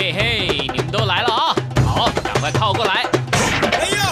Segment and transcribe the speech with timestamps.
[0.00, 1.56] 嘿嘿，你们都来了啊！
[1.84, 3.04] 好，赶快靠过来。
[3.72, 4.10] 哎呀！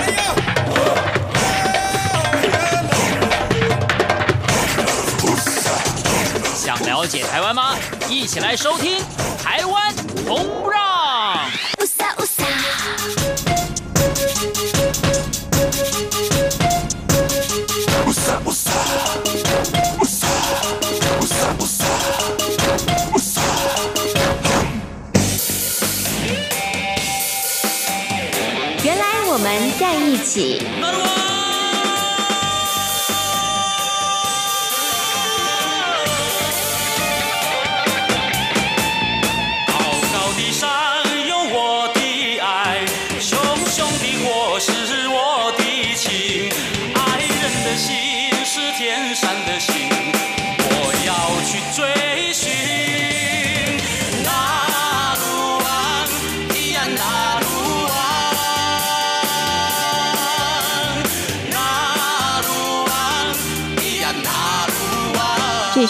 [0.00, 0.20] 哎呀！
[6.54, 7.74] 想了解台湾吗？
[8.08, 8.98] 一起来收听
[9.42, 9.92] 《台湾
[10.28, 10.46] 红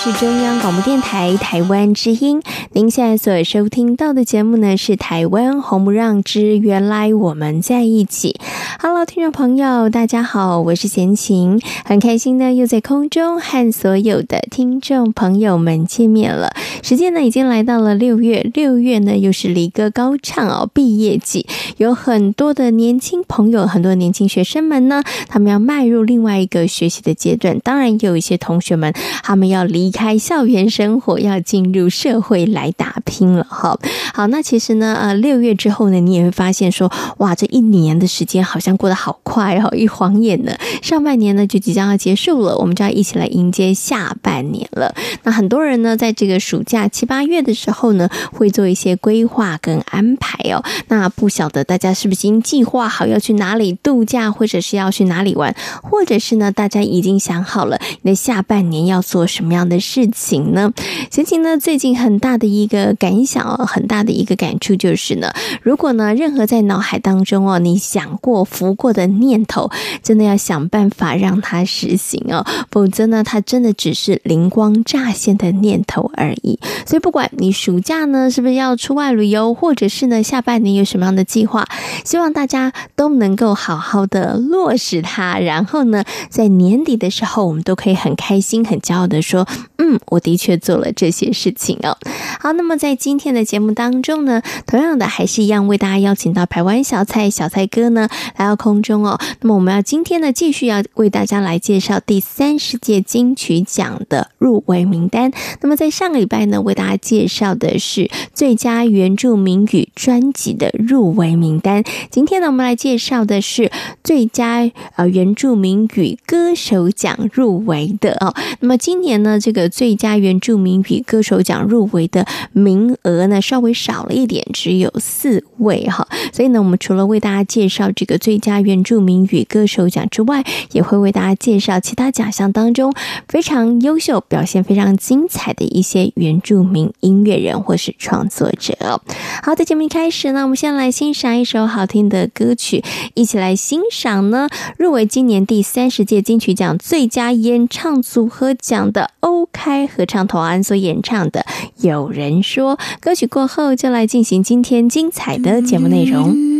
[0.06, 2.40] 是中央广播电台台湾之音。
[2.70, 8.38] 您现在所收听到的节目呢，是《台湾红不让之原来我们在一起》。
[8.80, 16.54] Hello，听众朋友，大家好，我是贤琴，很开心呢，又在空中和所有的听众朋友们见面了。
[16.82, 27.58] 时间呢，已经来到了六月，六月呢，又是离歌高唱哦，毕业季，有很多的年轻朋友，很多年轻学生们呢，他们要迈入另外一个学习的阶段。
[27.60, 33.44] 当然，也有一些同学们，他们要离开校园生活，要进入社会来打拼了。
[33.44, 33.78] 哈，
[34.14, 44.94] 好，那其实呢，呃，六月之后呢，你也会发现说，哇，这一年的时间好像过过得好快哦，一晃眼呢，上半年呢就即将要结束了，我们就要一起来迎接下半年了。
[45.24, 50.62] 那很多人呢，在这个暑假七八月的时候呢，会做一些规划跟安排哦。
[50.86, 60.72] 那不晓得大家是不是已经计划好要去哪里度假，或者是要去哪里玩，或者是呢，大家已经想好了你的下半年要做什么样的事情呢？
[61.10, 69.68] 贤琴呢，最近很大的一个感想哦，很大的一个感触就是呢，如果呢，任何在脑海当中哦，你想过浮过的念头，
[70.02, 76.60] 真的要想办法让它实行哦，否则呢，它真的只是灵光乍现的念头而已。
[76.86, 81.66] 所以，不管你暑假呢是不是要出外旅游，或者是呢下半年有什么样的计划，
[82.04, 85.38] 希望大家都能够好好的落实它。
[85.38, 89.48] 然后呢，在年底的时候，我们都可以很开心、很骄傲的说
[89.78, 91.96] ：“嗯，我的确做了这些事情哦。”
[92.38, 99.16] 好，那么在今天的节目当中呢，同样的还是一样为大家邀请到台湾小菜小菜哥呢来到空中哦。
[99.42, 105.30] 那么我们要今天呢继续要为大家来介绍第三十届金曲奖的入围名单。
[105.60, 111.84] 那么在上个礼拜呢，为大家介绍的是最佳原住民语专辑的入围名单。
[112.10, 113.70] 今天呢，我们来介绍的是
[114.02, 118.34] 最佳呃原住民语歌手奖入围的哦。
[118.58, 126.08] 那么今年呢，这个最佳原住民语歌手奖入围的名额呢稍微少了一点，只有四位哈。
[126.32, 132.92] 所以呢，我们除了为大家介绍这个最佳原住民与歌手奖之外，也会为大家介绍其他奖项当中
[133.28, 139.00] 非常优秀、表现非常精彩的一些原住民音乐人或是创作者。
[139.42, 142.82] 好的，节目一开始呢，我们先来欣赏一首好听的歌曲，
[143.14, 151.40] 一起来欣赏呢入围今年第三十届金曲奖最佳演唱组合奖的欧开合唱团所演唱的
[151.86, 156.55] 《有人说》歌曲过后，就来进行今天精彩的节目内容。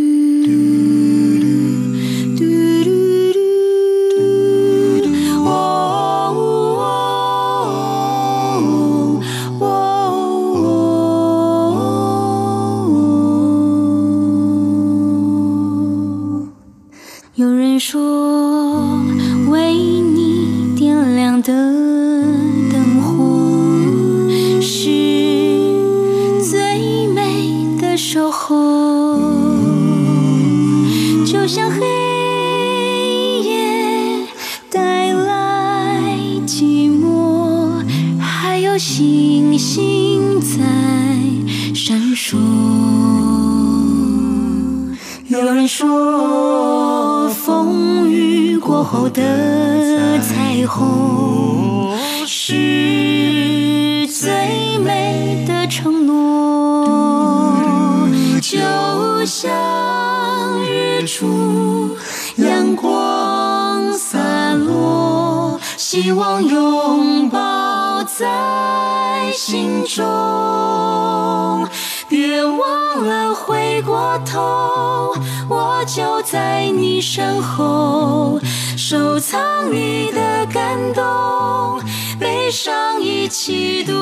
[77.41, 78.41] 后，
[78.77, 81.81] 收藏你的感动，
[82.19, 83.93] 悲伤一起度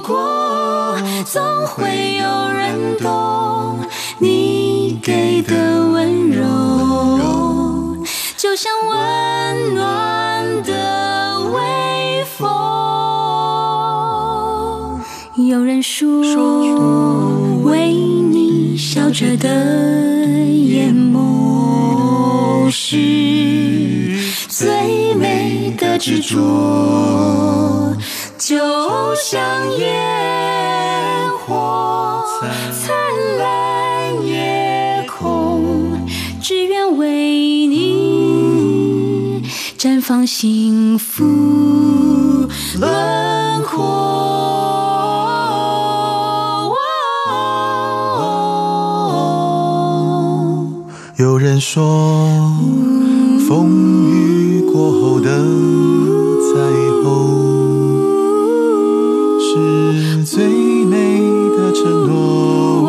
[0.00, 3.78] 过，总会有人懂
[4.18, 5.54] 你给的
[5.88, 6.44] 温柔，
[8.36, 12.48] 就像温暖的微风。
[15.48, 16.20] 有人说。
[17.62, 19.48] 为你笑着的
[20.46, 21.39] 眼眸
[22.82, 22.96] 是
[24.48, 27.94] 最美的执着，
[28.38, 28.56] 就
[29.14, 29.38] 像
[29.76, 32.24] 烟火
[32.72, 32.96] 灿
[33.38, 36.08] 烂夜空，
[36.40, 39.42] 只愿为你
[39.78, 42.48] 绽放幸福。
[51.20, 51.84] 有人说，
[53.46, 56.58] 风雨过后的彩
[57.02, 58.00] 虹
[59.38, 60.46] 是最
[60.86, 61.20] 美
[61.58, 62.88] 的承诺，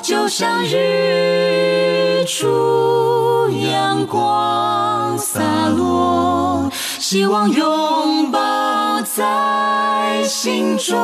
[0.00, 6.70] 就像日出阳光洒落，
[7.00, 10.94] 希望拥抱在心中。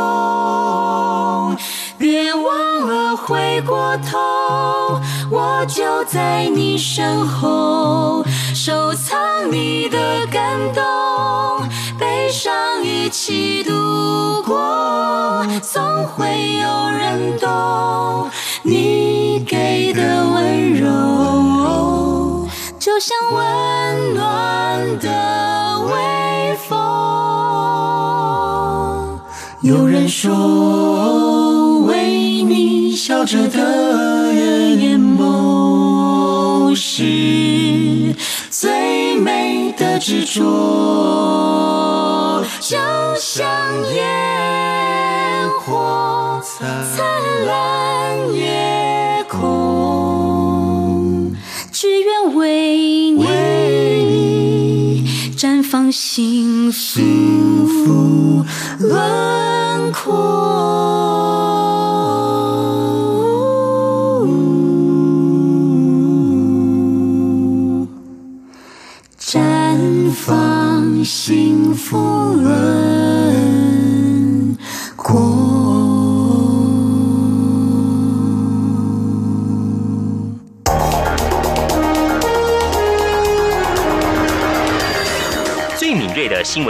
[1.99, 5.01] 别忘了回过头，
[5.35, 8.23] 我就在你身后，
[8.55, 10.85] 收藏你的感动，
[11.99, 12.53] 悲伤
[12.85, 16.27] 一起度过，总会
[16.61, 18.31] 有人懂
[18.61, 20.03] 你给的
[20.35, 22.47] 温柔，
[22.79, 26.79] 就像温暖的微风。
[29.63, 31.83] 有人说。
[31.83, 38.15] 为你笑着的眼眸是
[38.51, 40.41] 最美的执着，
[42.61, 42.77] 就
[43.19, 43.45] 像
[43.95, 46.65] 烟火灿
[47.47, 51.37] 烂夜空，
[51.73, 55.05] 只愿为你
[55.37, 58.45] 绽放幸福
[60.05, 60.52] 轮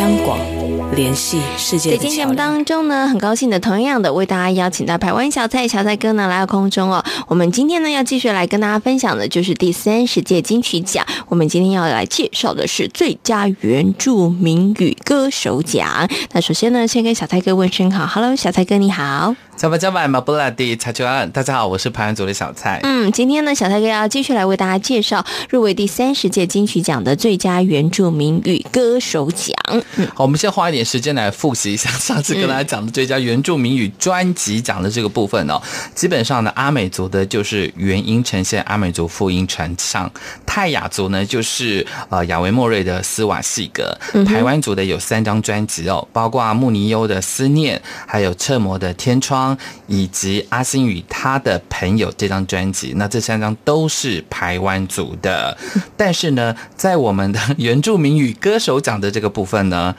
[0.00, 0.59] 央广。
[0.94, 1.92] 联系世界。
[1.92, 7.04] 在今天节目当中呢，很高兴的，同样的为大家邀请到台湾小蔡小蔡哥呢来到空中哦。
[7.28, 11.04] 我们今天呢要继续来跟大家分享的就是第三十届金曲奖。
[11.28, 16.08] 我们今天要来介绍的是最佳原住民语歌手奖。
[16.32, 19.34] 那首先呢，先跟小蔡哥问声好，Hello，小蔡哥你好。
[19.56, 22.80] 小白小白马布拉蒂查秋安，大家好，我是排湾组的小蔡。
[22.82, 29.54] 嗯，今天呢，小蔡哥要继续来为大家介绍入围第三十届金曲奖的最佳原住民语歌手奖。
[29.96, 30.80] 嗯，好，我们先花一点。
[30.80, 35.60] 点时间来复习一下上次跟大家讲的最佳原住民语专辑讲的这个部分哦。
[35.94, 40.08] 基本上呢，阿美族的就是原音呈现，阿美族复音传唱；
[40.46, 43.94] 泰雅族呢就是呃雅维莫瑞的斯瓦西格。
[44.24, 47.76] 台湾族的有三张专辑哦，包括穆尼优的《思念》，
[48.06, 49.54] 还有彻摩的《天窗》，
[49.86, 52.94] 以及阿星与他的朋友这张专辑。
[52.96, 55.54] 那这三张都是台湾族的，
[55.94, 59.94] 但是呢，在我们的原住民语歌手奖的这个部分呢，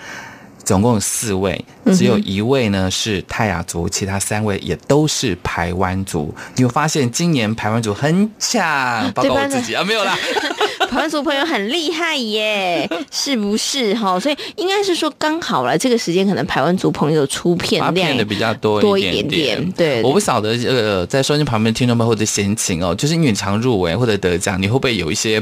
[0.64, 6.34] 总共有四位，只有一位呢是泰雅族，其他三位也都是排湾族。
[6.56, 10.18] 你会发现今年排湾族很强， 包括我自己啊，没有啦。
[10.90, 14.20] 排湾族朋友很厉害耶， 是不是哈？
[14.20, 19.72] 所以应该是说刚好了，这个时间可能排湾族朋友出片量的比较多多一点点。
[19.72, 25.42] 对，我不晓得呃，在收音旁边的听众们或者闲情哦，就是因为你常入围或者得奖，你会不会有一些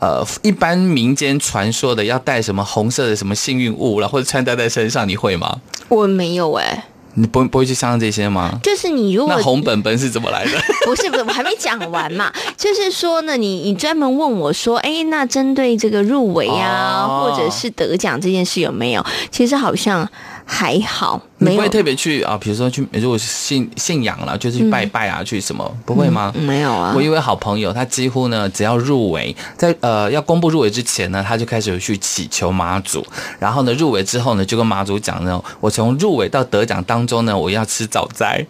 [0.00, 5.60] 呃，一般民间传说的要带什么红色的什么幸运物了，或者穿戴在身上，你会吗？
[5.88, 6.84] 我没有哎。
[7.14, 8.58] 你不不会去相信这些吗？
[8.62, 10.52] 就是你如果那红本本是怎么来的？
[10.86, 12.32] 不是不是，我还没讲完嘛。
[12.56, 19.04] 就是说呢，你你专门问我说，哎，那针对这个入围啊，哦、或者是得奖这件事有没有？
[19.30, 20.08] 其实好像。
[20.44, 22.36] 还好，没不会特别去啊？
[22.40, 25.76] 比如说去，如果是信信仰了，就是去拜拜啊，嗯、去什么？
[25.86, 26.32] 不会吗？
[26.34, 26.92] 嗯、没有啊。
[26.94, 33.06] 我一位好朋友，他几乎呢，只要入围，在呃要公布入围之前呢，他就开始有去祈求妈祖，
[33.38, 38.44] 然后呢，入围之后呢，就跟妈祖讲呢，我从入围到得奖当中呢，我要吃早斋。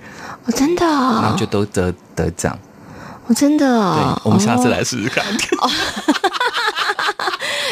[0.47, 1.21] 哦，真的、哦。
[1.23, 2.59] 然后就都得得奖。
[3.27, 4.19] 哦，真的、哦。
[4.25, 5.25] 对，我们下次来试试看。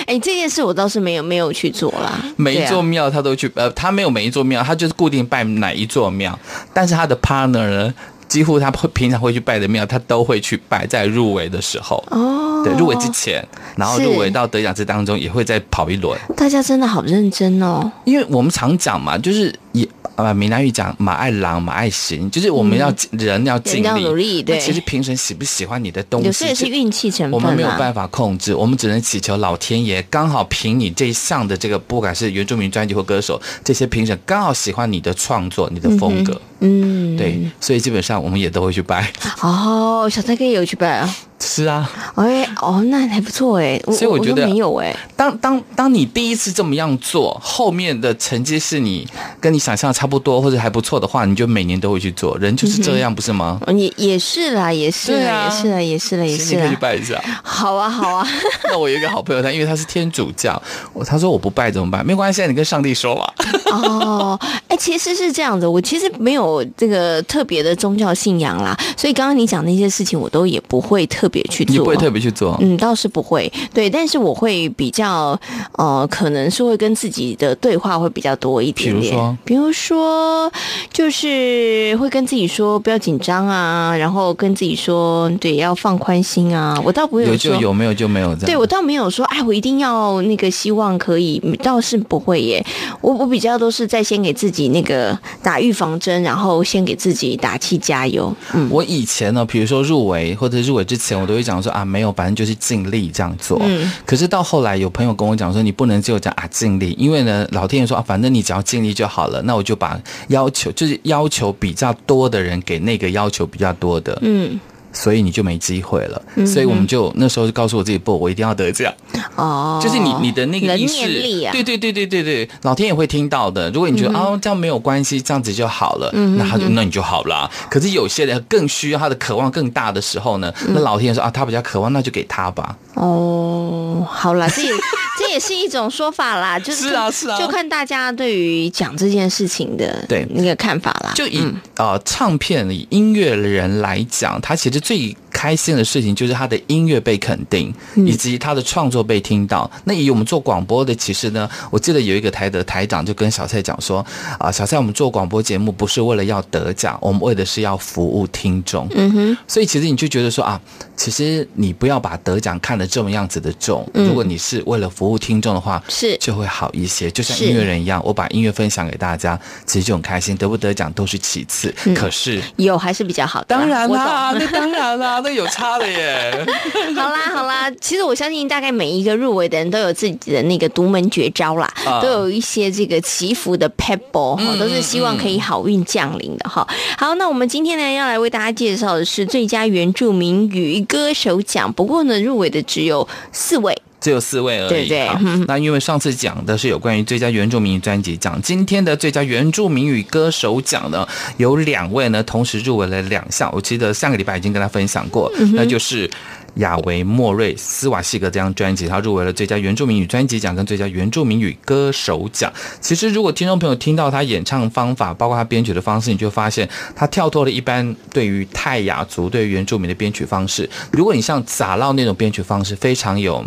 [0.09, 2.19] 哦哎，这件事我倒是没有没有去做啦。
[2.37, 6.37] 每一座庙他都去，呃，他没有每一座庙，他就是固定拜哪一座庙。
[6.73, 7.95] 但是他的 partner 呢，
[8.27, 12.03] 几乎他会平常会去拜的庙，他都会去拜，在入围的时候。
[12.09, 13.47] 哦，对，入围之前，
[13.77, 16.19] 然后入围到得奖之当中，也会再跑一轮。
[16.35, 19.89] 大家真的好认真哦，因为我们常讲嘛，就是也。
[20.17, 24.43] 啊，闽南语讲马爱郎，马爱行，就是我们要、嗯、人要尽力，努力。
[24.43, 27.37] 对，其实评审喜不喜欢你的东西，有时也是运气成分、啊。
[27.37, 36.41] 我们没有办法控制，我们只能祈求老天爷刚好凭你这一项的这个，不管是原住民专辑或歌手，这些评审刚好喜欢你的创作，你的风格。
[36.59, 39.13] 嗯，对，所以基本上我们也都会去拜。
[39.41, 41.17] 哦，小蔡哥也有去拜啊。
[41.41, 44.95] 是啊，哎，哦，那还不错哎，所以我觉得没有哎。
[45.17, 49.07] 当当当你第一次这么样做，后面的成绩是你
[49.41, 52.37] 跟你想象差不多或者还不错的话，你就每年都会去做。
[52.39, 53.61] 人就是这样，不是吗？
[53.77, 56.55] 也也是啦，也是啦，也是啦，也是啦，也是。
[56.55, 57.23] 你可以去拜一下。
[57.43, 58.27] 好啊，好啊。
[58.69, 60.61] 那我有一个好朋友，他因为他是天主教，
[60.93, 62.05] 我他说我不拜怎么办？
[62.05, 63.35] 没关系，你跟上帝说吧。
[63.71, 71.73] 哦， 哎，其实是这样的，我其实没有这个特别的宗教信仰啦，所以刚刚你讲那些事情，我都也不会特别去做。
[71.73, 72.57] 你不会特别去做？
[72.61, 73.51] 嗯，倒是不会。
[73.75, 75.39] 对，但是我会比较，
[75.73, 79.39] 呃，可能是会跟自己的对话会比较多一点点。
[79.45, 80.53] 比如说，比如说，
[80.93, 86.81] 就是会跟自己说不要紧张啊，然后跟自己说，对，要放宽心啊。
[86.85, 88.47] 我倒不会有就有，没有就没有这样。
[88.47, 92.65] 对，我倒没有说，哎，我一定要那个希望可以，倒是不会耶。
[93.01, 98.35] 我我比较都是在先给自己那个打预防针，然后先给自己打气加油。
[98.55, 101.63] 嗯，我以前呢，比如说入围或者入围之前，我都会讲。
[101.63, 103.61] 说啊，没有，反正就是尽力这样做。
[103.65, 109.43] 嗯，可是到后来有朋友跟我讲说，你不能只有讲啊尽力，因为呢，老天爷说啊，反正你只要尽力就好了。
[109.43, 114.17] 那我就把要求，就是要求比较多的人给那个要求比较多的。
[114.23, 114.59] 嗯。
[114.99, 118.93] 所以你就没机会了，嗯、所以我们就那时候就告诉我自己，不，我一定要得奖。
[119.37, 123.71] 哦，就是你你的那个意识，啊、对对对对对对，老天也会听到的。
[123.71, 127.49] 如果你觉得哦、这样没有关系，这样子就好了，嗯、那他就那你就好了。
[127.71, 132.77] 可是有些人更需要他的渴望更大的时候呢，嗯、那老天爷说啊，他比较渴望，那就给他吧。
[132.99, 134.73] 哦，好了，这也
[135.19, 141.13] 这也是一种说法啦，就是是啊是啊，就看大家对于讲这件事情的对那个看法啦。
[141.15, 144.79] 就以、嗯、呃唱片以音乐人来讲，他其实。
[144.79, 149.71] 最开心的事情就是他的音乐被肯定，以及他的创作被听到。
[149.85, 154.05] 那以我们做广播的，其实呢，我记得有一个台的台长就跟小蔡讲说
[154.41, 159.39] ：“啊，小蔡，我们做广播节目不是为了要得奖，我们为的是要服务听众。”嗯哼。
[159.47, 160.61] 所以其实你就觉得说啊，
[160.97, 163.89] 其实你不要把得奖看得这么样子的重。
[163.95, 167.09] 如果你是为了服务听众的话，是就会好一些。
[167.13, 170.37] 就像音乐人一样，我把音乐分享给大家，其实就很开心。
[170.37, 173.47] 得不得奖都是其次，可是有还是比较好的。
[173.47, 175.23] 当然啦，那当然啦。
[175.35, 176.47] 有差的耶！
[176.97, 186.67] 好啦好啦，其实我相信大概每一个入围的人都有自己的那个独门绝招啦，啊、都有一些这个祈福的 pebble 哈，都是希望可以好运降临的哈。
[186.97, 193.77] 好，那我们今天呢要来为大家介绍的是最佳原住民语歌手奖，不过呢入围的只有四位。
[194.01, 194.69] 只有四位而已。
[194.69, 195.09] 对对。
[195.47, 203.51] 那因为上次讲的是有关于最佳原住民语专辑奖，今天的最佳原住民语歌手奖呢，有两位呢同时入围了两项。
[203.53, 206.11] 我记得上个礼拜已经跟他分享过，嗯、那就是。
[206.59, 212.53] 亚维莫瑞斯瓦西格这张专辑，他入围了最佳原住民语专辑奖跟最佳原住民语歌手奖。
[212.81, 220.69] 其实，如果听众朋友听到他演唱方法，包括他编曲的方式，你就发现他跳脱了一般对于泰雅族、对于原住民的编曲方式。
[220.93, 223.45] 如果你像撒浪那种编曲方式，非常有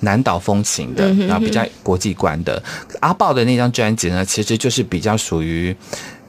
[0.00, 2.62] 南岛风情的，然后比较国际观的。
[3.00, 5.74] 阿豹的那张专辑呢，其实就是比较属于。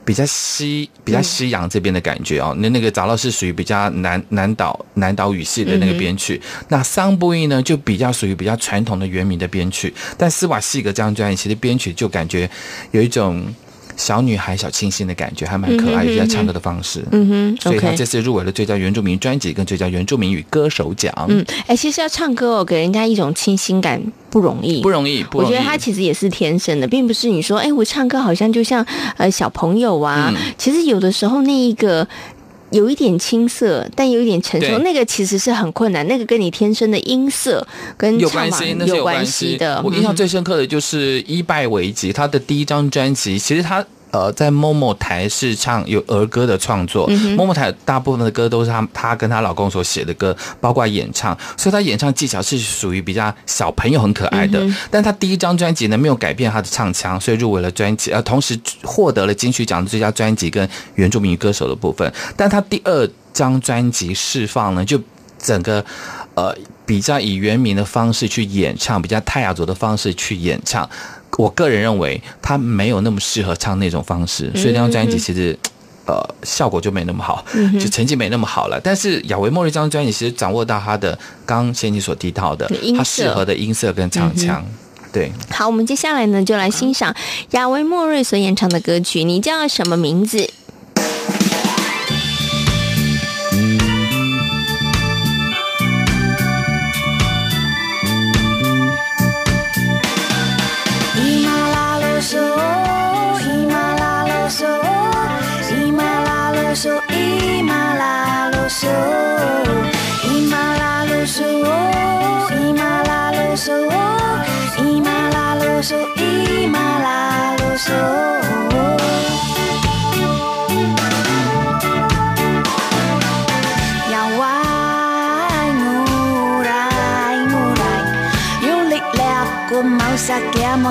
[0.04, 2.54] 比较西，比较西洋这边的感觉哦。
[2.58, 6.40] 那那个杂乐是属于比较南南岛南岛语系的那个编曲。
[6.68, 9.92] 那桑布伊呢，就比较属于比较传统的原民的编曲。
[10.16, 12.48] 但斯瓦西格这张专辑，其实编曲就感觉
[12.92, 13.44] 有一种。
[13.96, 21.12] 小女孩小清新的感觉还蛮可爱的，在唱歌的方式，嗯哼，所以她这次入围了最佳原住民专辑跟最佳原住民与歌手奖。
[21.28, 25.52] 嗯，哎，其实要唱歌哦，给人家一种清新感不容易，不容易，不容易。
[25.52, 28.84] 我觉得她其实也是天生的，并不是你说，哎，我唱歌好像就像
[29.16, 30.32] 呃小朋友啊。
[30.34, 32.06] 嗯、其实有的时候那一个
[32.74, 36.06] 有一点青涩，但有一点成熟，那个其实是很困难。
[36.08, 37.66] 那个跟你天生的音色
[37.96, 39.80] 跟有关系，那是有关系的。
[39.84, 43.84] 我印象最深刻的就是伊拜维吉，他的第一张专辑，其实他。
[44.14, 54.64] 呃，在 MOMO 台是唱有儿歌的创作，MOMO 台大部分的歌都是她她跟她老公所写的歌，包括演唱，所以她演唱技巧是属于比较小朋友很可爱的。
[54.88, 62.12] 但她第一张专辑呢，没有改变她的唱腔，所以入围了专辑，呃，同时获得了金曲奖的最佳专辑跟原住民歌手的部分。
[62.36, 64.96] 但她第二张专辑释放呢，就
[65.40, 65.84] 整个
[66.34, 66.54] 呃
[66.86, 70.88] 比较以原名的方式去演唱，比较泰雅族的方式去演唱。
[71.36, 75.58] 我个人认为他没有那么适合唱那种方式，所以那张专辑其实，
[76.06, 77.44] 呃，效果就没那么好，
[77.80, 78.80] 就成绩没那么好了。
[78.82, 84.64] 但是雅维莫瑞这张专辑其实掌握到他的刚刚先你所提到的，他适合的音色跟唱腔。
[85.12, 87.14] 对，好，我们接下来呢就来欣赏
[87.52, 89.22] 雅维莫瑞所演唱的歌曲。
[89.22, 90.50] 你叫什么名字？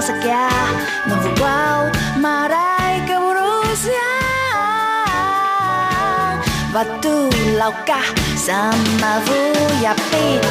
[0.03, 0.51] sakya
[1.07, 1.87] Navugaw
[2.19, 3.95] maray kaburusyan
[6.75, 8.03] Batulaw ka
[8.35, 10.43] sa mavuyapit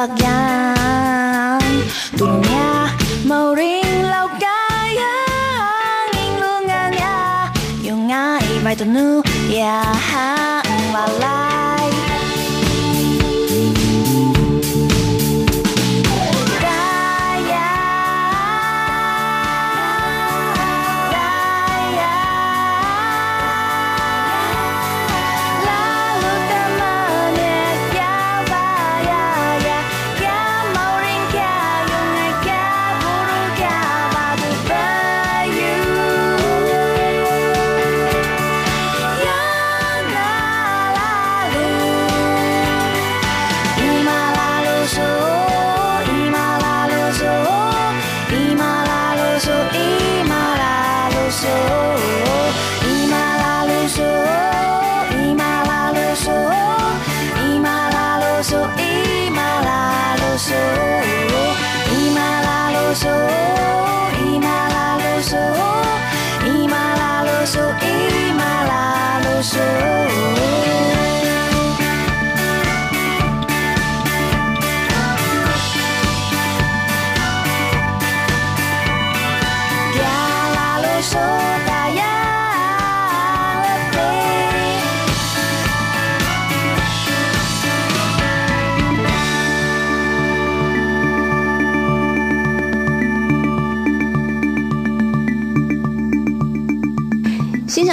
[0.00, 1.60] sayang
[2.16, 2.88] Dunia
[3.28, 5.16] mauring lau kaya
[6.16, 7.16] Nginglungannya
[7.84, 9.20] Yung ai vai tu nu
[9.52, 10.19] yeah.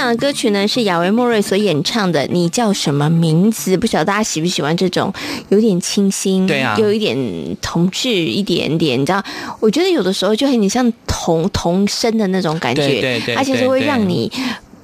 [0.06, 3.76] 的歌曲呢是亚维莫瑞所演唱的，你叫什么名字？
[3.76, 5.12] 不晓得大家喜不喜欢这种
[5.48, 7.16] 有点清新，对啊，有一点
[7.60, 9.22] 童趣一点点，你知道？
[9.60, 14.30] 我觉得有的时候就很像童童声的那种感觉，对对对，而且是会让你。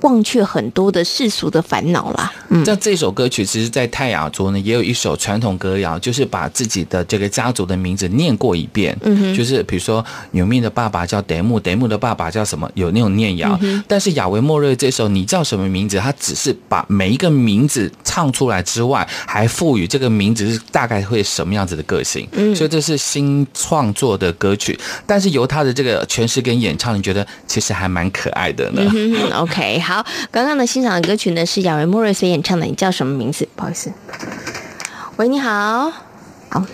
[0.00, 2.30] 忘却很多的世俗的烦恼啦。
[2.50, 8.96] 嗯，像这首歌曲，其实，在泰雅族呢，也有一首传统歌谣，就是把自己的这个家族的名字念过一遍。
[9.02, 12.70] 嗯哼，就是比如说，永命的爸爸叫德木，德木的爸爸叫什么？
[12.74, 13.58] 有那种念谣。
[13.62, 15.98] 嗯、但是亚维莫瑞这首，你叫什么名字？
[15.98, 22.26] 他只是把每一个名字唱出来之外，还赋予这个名字是大概会什么样子的个性。
[22.32, 28.82] 嗯，所以这是新创作的歌曲，但是由他的这个诠释跟演唱，你觉得其实还蛮可爱的呢。
[28.94, 30.04] 嗯、OK，好。
[30.30, 33.48] 刚刚呢欣赏的歌曲呢是亚维莫瑞所演唱的，你叫什么名字？
[33.56, 33.90] 不好意思，
[35.16, 35.90] 喂，你好，
[36.50, 36.64] 好，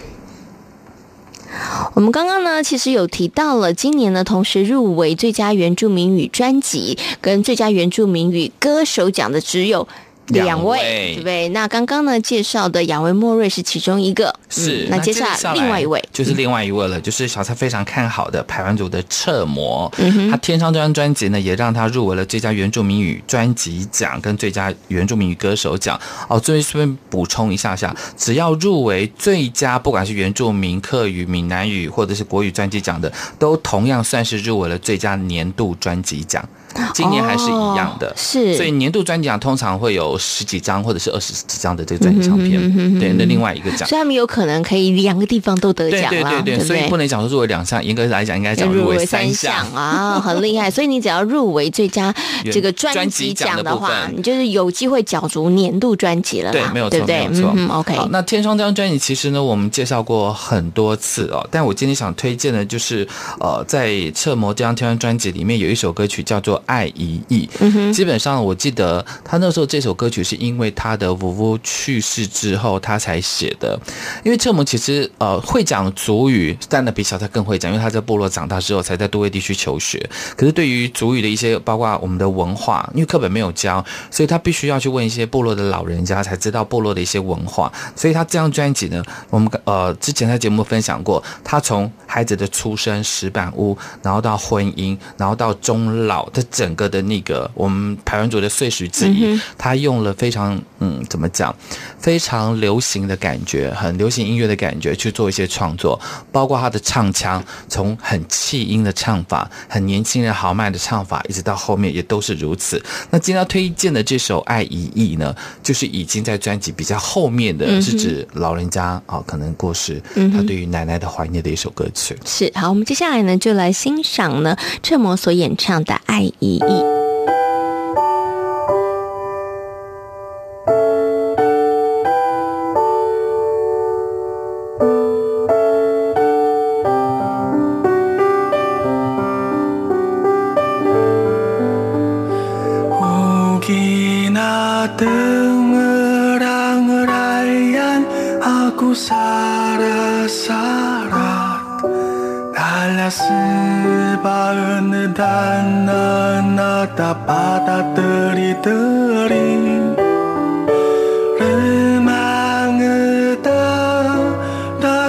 [1.95, 9.89] 我们刚刚呢其实有提到了今年呢同时入围最佳原住民语专辑跟最佳原住民语歌手奖的只有。
[10.31, 11.49] 两位，对不对？
[11.49, 14.85] 那刚刚呢介绍的亚维莫瑞是其中一个，是。
[14.85, 19.91] 嗯、那接下来另外一位就是另外一位了，嗯、就是小蔡非常看好的排湾族的彻摩。
[20.31, 25.99] 他天上这张专辑呢，也让他入围了最佳原住民语专辑奖跟最佳原住民语歌手奖。
[26.29, 36.47] 哦，最后顺便补充一下下，只要入围最佳，不管是原住民客语、闽南语或者是国语专辑奖的，都同样算是入围了最佳年度专辑奖。
[36.95, 50.71] 今年还是一样的，哦、是，所以年度专辑奖通常会有十几张或者是二十几张的这个专辑唱片，嗯、哼哼哼对，那另外一个奖，所以他们有可能可以两个地方都得奖对对对对，对所以不能讲说入围两项，严格来讲应该讲入围三项啊，很厉害。
[50.71, 52.15] 所以你只要入围最佳
[52.53, 57.69] 这个专辑奖的话，你就是有机会角逐年度专辑了，对，没有错，对对没有错、嗯。
[57.69, 63.07] OK，好，那天窗这张专辑其实呢，我们介绍过很多次哦，但我今天想推荐的就是
[63.41, 67.49] 呃，在侧模这张天窗专辑里面有一首歌曲叫做《爱一亿》。
[67.93, 73.79] 基本上，我记得他那时候这首歌曲是因为他的夫夫去世之后他才写的。
[74.25, 79.99] 因为彻摩其实呃会讲族语，但那比小他更会讲，因为他在部落长大之后才在都会地区求学。
[80.37, 87.73] 可是对于族语的一些，包括我们的文化，因为课本没有教，所以他必须要去问一些部落的老人家，才知道部落的一些文化。
[87.95, 97.51] 所以他这张专辑呢，我们呃之前在节目分享过，他从孩子的出生、石板屋，然后到婚姻，然后到终老，他整个的那个。
[97.55, 101.55] 我们排湾族的碎石记忆，他用了非常嗯，怎么讲，
[101.99, 105.99] 非常流行的感觉，很流行音乐的感觉去做一些创作，
[106.33, 112.83] 包括他的唱腔，从很气音的唱法，很年轻人豪迈的唱法，一直到后面也都是如此。
[113.11, 122.17] 那今天要推荐的这首《爱一亿》呢，就是已经在专辑比较后面的，是指老人家啊、哦，可能过世，他对于奶奶的怀念的一首歌曲。
[122.25, 126.59] 是好，我们接下来呢，就来欣赏呢，彻摩所演唱的《爱一亿》。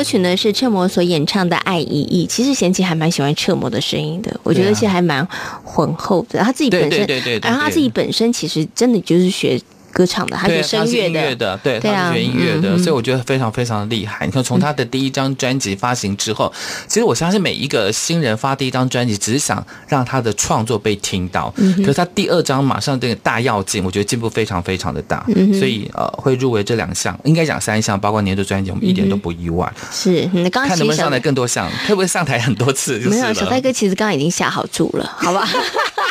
[0.08, 5.28] 曲呢是彻摩所演唱的《爱一亿》，其实贤齐还蛮喜欢彻摩的声音的，我觉得其实还蛮
[5.64, 6.40] 浑厚的。
[6.40, 9.60] 他自己本身，对对对对，然后他自己本身其实真的就是学。
[9.98, 14.28] 歌唱的，他是声乐的，的，对，对啊，他是学音乐的，嗯，所以我觉得非常非常的厉害。
[14.28, 16.54] 你看，从他的第一张专辑发行之后，
[16.88, 21.52] 其实我相信每一个新人发第一张专辑，只是想让他的创作被听到。
[21.58, 25.26] 嗯，可是他第二张马上这个大跃进，我觉得进步非常非常的大。
[25.36, 29.68] 嗯，所以呃，会入围这两项，应该讲三项，包括年度专辑，我们一点都不意外。
[29.82, 33.00] 嗯，是，你刚刚看能不能上台更多项， 会不会上台很多次？
[33.00, 35.48] 没有，小戴哥其实刚刚已经下好注了，好吧？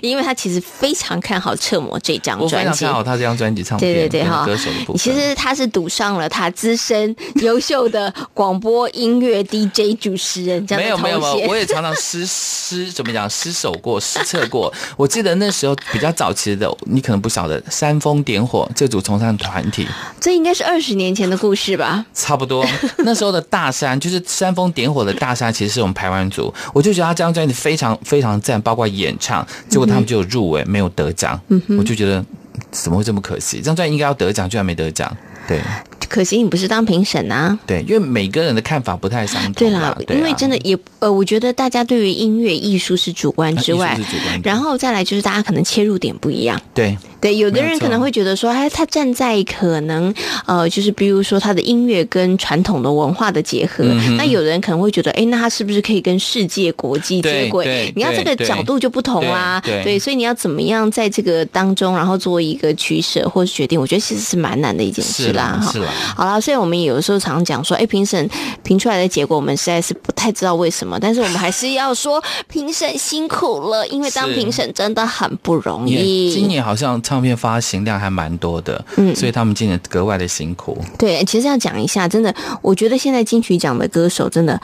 [0.00, 4.98] 因为他其实非常看好彻摩这张专辑，我非常看好他这张专辑唱片，对对对哈，歌手的部分。
[4.98, 10.84] 其实他是赌上了他资深优秀的广播音乐 DJ 主持人这样的。
[10.84, 14.72] 没有没有没有，我也常常 失失怎么讲失手过失策过。
[14.96, 19.86] 我记得那时候比较早期的，你可能不晓得，煽风点火这组重唱团体，
[20.20, 22.04] 这应该是二十年前的故事吧？
[22.14, 22.66] 差不多，
[22.98, 26.52] 那时候的大山就是煽风点火的大山，其实是我们台湾族。
[26.72, 32.24] 我就觉得他这张专辑非常非常赞，包括演唱，结果他们就有入围，没有得奖，嗯，我就觉得
[32.70, 33.58] 怎么会这么可惜？
[33.58, 35.14] 这张专辑应该要得奖，居然没得奖，
[35.46, 35.60] 对。
[36.06, 37.58] 可惜你不是当评审啊？
[37.66, 39.52] 对，因为每个人的看法不太相同。
[39.54, 43.98] 对啦，因为真的也呃，我觉得大家对于音乐艺术是主观之外，
[44.44, 46.60] 然后再来就是大家可能切入点不一样。
[46.72, 50.12] 对对，有的人可能会觉得说，哎，他站在可能
[50.44, 53.82] 呃，就是比如说他的音乐跟传统的文化的结合，
[54.18, 57.90] 那有的人可能会觉得，哎，那他是不是可以跟世界国际接轨？
[57.96, 59.58] 你要这个角度就不同啦。
[59.64, 63.80] 对，所以你要怎么样在这个当中，然后做一个取舍或是决定？
[63.80, 65.58] 我觉得其实是蛮难的一件事啦。
[65.62, 65.86] 哈，是啦。
[66.14, 68.28] 好了，所以我们有的时候常常讲说，哎，评审
[68.62, 76.30] 评出来的结果，我们实在是不太知道为什么，但是我们还是要说，评审辛苦了，因为当评审真的很不容易。
[76.30, 80.76] 今年好像唱片发行量还蛮多的，嗯，所以他们今年格外的辛苦。
[80.98, 84.60] 对，其实要讲一下，真的，我觉得现在金曲奖的歌手真的。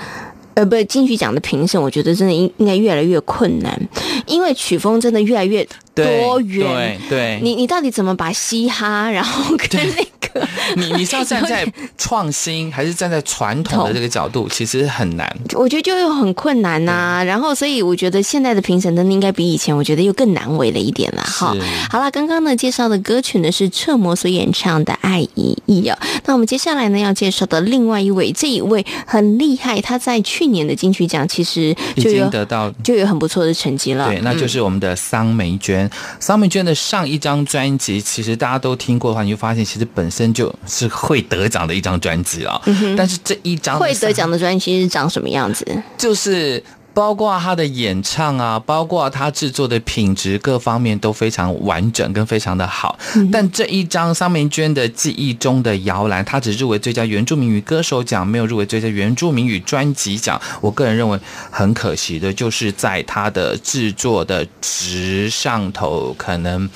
[0.60, 3.88] 呃，不，金曲奖的评审，我觉得真的应应该越来越困难，
[4.26, 6.98] 因为曲风真的越来越多元。
[7.08, 10.46] 对，对，对你你到底怎么把嘻哈，然后跟那个，
[10.76, 14.46] 你你是要站在创新，还是站在传统的这个角度？
[14.50, 15.34] 其实很难。
[15.54, 17.24] 我觉得就又很困难呐、啊。
[17.24, 21.22] 然后，所以我觉得现在的评审真的应该比以前，我觉得又更难为了一点了。
[21.22, 21.56] 哈，
[21.90, 25.98] 好了，刚刚呢介绍的歌曲呢是彻摩所演唱的《爱一亿》啊。
[26.26, 34.08] 那我们接下来呢要介绍的另外一位，这一位很厉害，他在去年的金曲奖其实就有已经得到就有很不错的成绩了。
[34.08, 35.86] 对，那就是我们的桑梅娟。
[35.86, 42.60] 嗯、桑梅娟的上一张专辑，其实大家都听过的话，你就发现其实本身就是会得奖的一张专辑啊。
[42.66, 45.64] 嗯、但是这一张会得奖的专辑是长什么样子？
[45.96, 46.62] 就是。
[46.92, 52.98] 包括他的演唱啊，包括他制作的品质各方面都非常完整跟非常的好。
[53.14, 60.40] 嗯、但这一张桑梅娟的记忆中的摇篮，他只入围最佳原住民语歌手奖，没有入围最佳原住民语专辑奖。
[60.60, 61.18] 我个人认为
[61.50, 66.68] 很可惜的，就是在他的制作的值上头可能。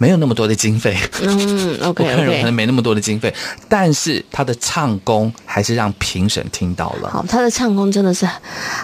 [0.00, 3.32] 没有那么多的经费，嗯，OK，可能没那么多的经费，
[3.68, 7.10] 但是他的唱功还是让评审听到了。
[7.10, 8.26] 好，他的唱功真的是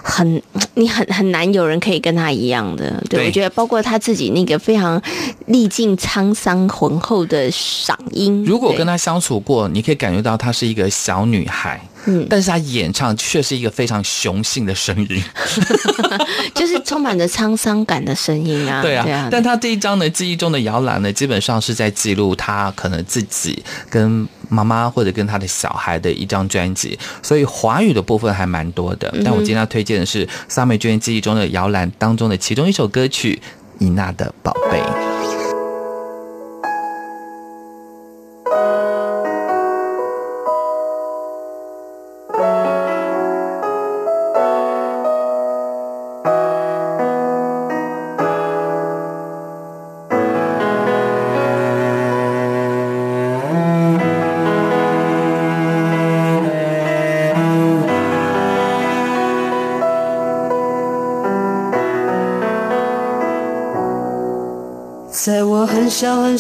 [0.05, 0.43] 很，
[0.75, 3.03] 你很很难有人可以跟他一样的。
[3.09, 5.01] 对，对我觉得，包括他自己那个非常
[5.47, 11.81] 历尽沧桑浑厚的嗓音，如果跟他相处过，你可以感觉到她是一个小女孩。
[12.07, 15.23] 嗯，但是他演唱却是一个非常雄性的声音，
[16.55, 18.81] 就是充满着沧桑感的声音啊。
[18.85, 19.29] 对啊，对啊。
[19.31, 29.13] 但他这一张呢，记忆中的摇篮呢，基本上是在记录他可能自己跟妈妈或者跟他的小孩的一张专辑，所以华语的部分还蛮多的。
[29.25, 33.41] 但我今天要推荐的是萨美娟记忆中的摇篮当中的其中一首歌曲
[33.85, 34.79] 《伊娜的宝贝》。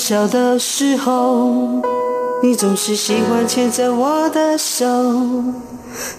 [0.08, 1.82] 小的时候，
[2.40, 4.86] 你总是喜欢牵着我的手，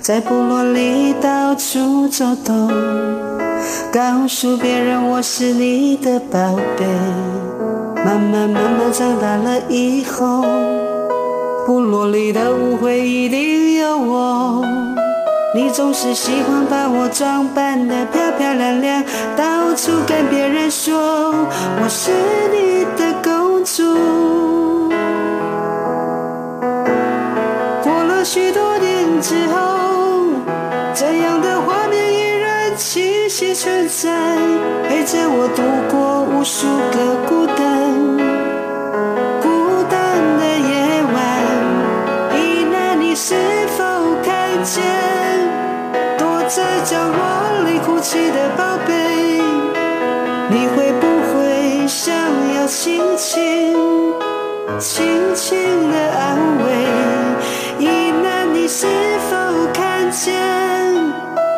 [0.01, 2.67] 在部落里到处走动，
[3.89, 6.37] 告诉别人我是你的宝
[6.75, 6.85] 贝。
[8.03, 10.43] 慢慢慢慢长大了以后，
[11.65, 14.65] 部落里的舞会一定有我。
[15.55, 19.01] 你总是喜欢把我装扮得漂漂亮亮，
[19.37, 21.31] 到处跟别人说
[21.81, 22.11] 我是
[22.51, 23.06] 你的
[23.75, 23.83] 主。
[27.83, 29.57] 过了许多年之后，
[30.93, 34.37] 这样的画面依然清晰存在，
[34.87, 37.57] 陪着我度过无数个孤单。
[39.41, 39.99] 孤单
[40.39, 41.15] 的夜晚。
[42.39, 43.35] 伊娜，你是
[43.77, 43.83] 否
[44.23, 44.81] 看见，
[46.17, 47.19] 躲在角落
[47.65, 48.96] 里哭泣的宝贝，
[52.67, 53.73] 轻轻、
[54.77, 56.65] 轻轻的安慰？
[57.79, 58.85] 伊娜，你是
[59.29, 59.37] 否
[59.73, 60.35] 看见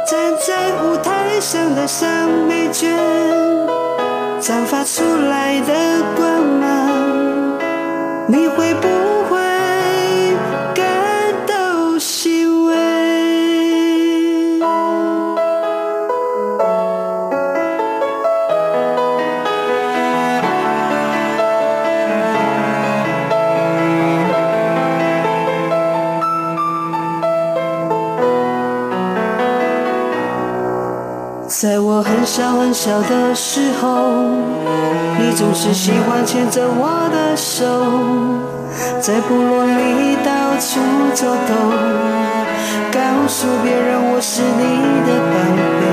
[0.06, 2.96] 站在舞台上的尚美娟，
[4.40, 5.74] 散发出来的
[6.16, 7.58] 光芒？
[8.28, 8.69] 你会
[32.00, 32.26] 我很？
[32.26, 34.14] 小很小的时候，
[35.20, 37.66] 你总是喜欢牵着我的手，
[39.02, 40.80] 在部落里到处
[41.14, 41.52] 走动，
[42.90, 45.36] 告诉别人我是你的宝
[45.82, 45.84] 贝。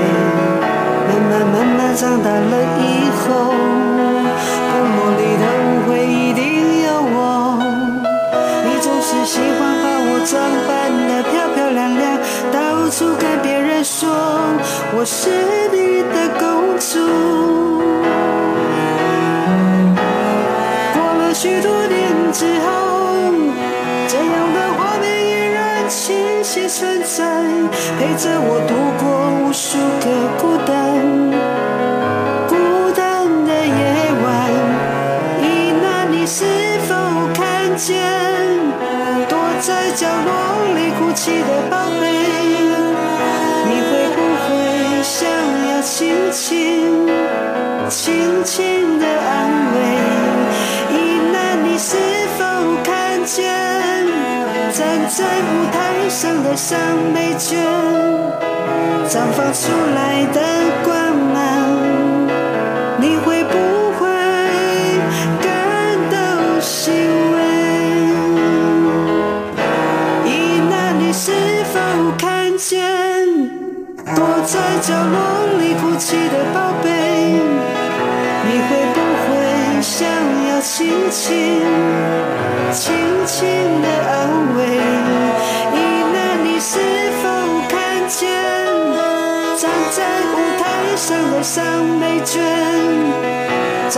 [1.09, 3.26] 慢慢慢慢长大了以后，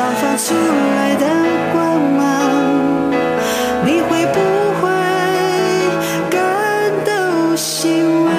[0.09, 1.27] 散发出来的
[1.71, 3.11] 光芒，
[3.85, 4.39] 你会不
[4.81, 4.89] 会
[6.31, 8.31] 感到欣慰？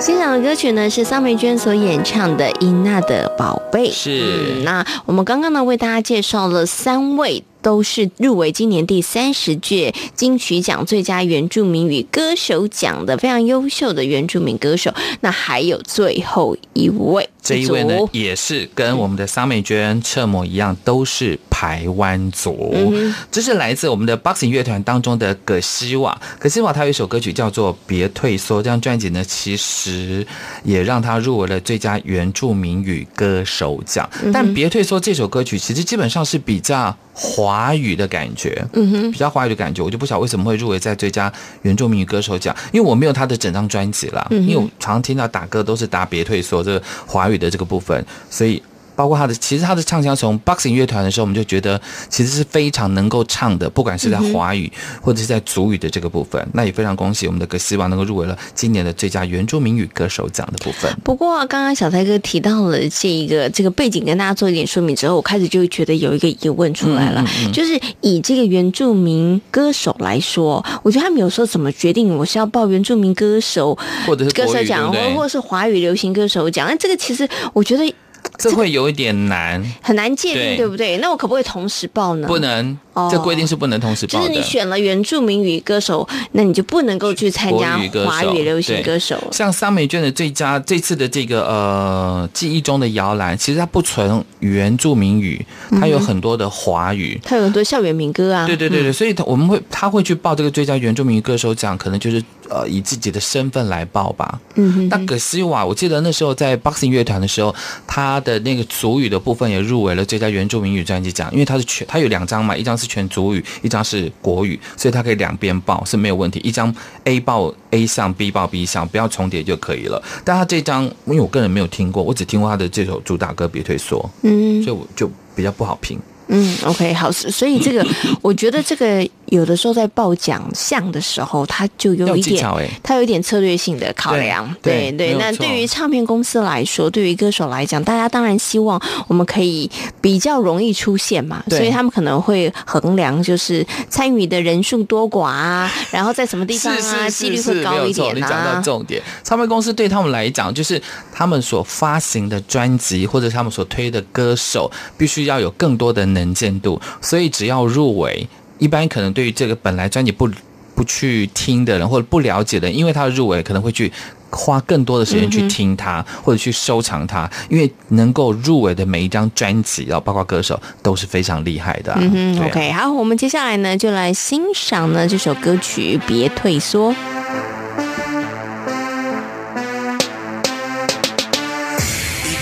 [0.00, 3.90] 欣赏的歌曲呢，是桑梅娟所演唱的《伊娜的宝贝》。
[3.92, 4.62] 是。
[4.64, 7.44] 那我们刚刚呢，为大家介绍了三位。
[7.62, 14.92] 都是入围今年第三十届金曲奖最佳原住民语歌手奖的非常优秀的原住民歌手。
[15.20, 22.72] 那还有最后一位，这一位呢也是跟我们的桑美娟、彻摩一样，都是排湾族。
[22.74, 26.20] 嗯，这是来自我们的 Boxing 乐团当中的葛西瓦。
[26.38, 30.26] 葛西瓦他有一首歌曲叫做《别退缩》，这张专辑呢其实
[30.64, 34.08] 也让他入围了最佳原住民语歌手奖。
[34.32, 36.96] 但《别退缩》这首歌曲其实基本上是比较。
[37.22, 41.32] 华语的感觉，嗯哼，比较华语的感觉，我就不晓得为什么会入围在最佳
[41.62, 48.62] 原住民语歌手奖，因为我没有他的整张专辑啦，因为我常常听到打歌都是打别退缩这个华语的这个部分，所以。
[49.00, 51.80] 包括他的，其实他的唱腔从 Boxing 乐团的时候，我们就觉得
[52.10, 54.70] 其实是非常能够唱的，不管是在华语
[55.00, 60.94] 或者是在族语的这个部分，那也非常恭喜我们的歌希望能够入围了今年的最佳原住民语歌手奖的部分。
[61.02, 67.24] 不过刚刚小蔡哥提到了这一个这个背景，跟大家做一点说明之后，我开始就觉得有一个疑问出来了，
[67.54, 73.74] 就是以这个原住民歌手来说，我觉得他们有时候怎么决定我是要报原住民歌手
[74.06, 76.68] 或者是歌手奖，或或者是华语流行歌手奖？
[76.68, 77.94] 那这个其实我觉得。
[78.40, 80.96] 这会有一点难，很难界定，对不对？
[80.98, 82.26] 那我可不可以同时报呢？
[82.26, 82.78] 不能，
[83.10, 84.26] 这规定是不能同时报的。
[84.26, 89.22] 就是你选了原住民语歌手，那你就不能够去参加华语流行歌手。
[89.30, 95.44] 像三美娟的最佳这次的这个呃记忆中的摇篮，其实它不纯原住民语，
[95.78, 98.46] 它有很多的华语，它有很多校园民歌啊。
[98.46, 102.22] 对对对对，所以他我们会他会去报这个最佳原住民语歌手奖，可能就是。
[102.50, 104.38] 呃，以自己的身份来报吧。
[104.56, 104.88] 嗯哼。
[104.88, 107.54] 那葛西瓦，我记得那时候在 Boxing 乐团的时候，
[107.86, 116.40] 他的那个族语的部分也入围了最佳原住民语专辑奖，因为他是全，他有两张嘛，一张是全族语，一张是国语，所以他可以两边报是没有问题。
[116.40, 116.74] 一张
[117.04, 120.02] A 报 A 项，B 报 B 项，不要重叠就可以了。
[120.24, 125.98] 但他这张，因为我个人没有听过，我只听过他的这首主打歌《别退缩》，嗯，所以我就比较不好评。
[126.32, 127.84] 嗯，OK，好，所以这个
[128.22, 132.46] 我觉得这个有的时候在报奖项的时候，他就有一点，
[132.84, 135.16] 他有一点策略性的考量，对对，对。
[135.18, 139.68] 那对于唱片公司来说，对于歌手来讲，大家当然希望我们可以
[140.00, 148.14] 比较容易出现嘛，所以他们可能会衡量就是参与的人数多寡啊， 然后在什么地方啊，几率会高一点啊。
[148.14, 150.80] 你讲到重点，唱片公司对他们来讲，就是
[151.12, 156.20] 他们所发行的专辑或者他们所推的歌手，必须要有更多的能。
[156.20, 158.28] 能见度，所以只要入围，
[158.60, 160.30] 一般可能对于这个本来专辑不
[160.76, 163.90] 不去听的人或者不了解的人，因为他入围，可能会去
[164.30, 171.98] 花更多的时间去听它、嗯、或者去收藏它，因为能够入围的每一张专辑，然后包括歌手都是非常厉害的、啊。
[172.00, 176.92] 嗯哼，OK，好，我们接下来呢就来欣赏呢这首歌曲《别退缩》。
[176.94, 176.96] 一